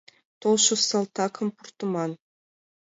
[0.41, 2.11] Толшо салтакым пуртыман.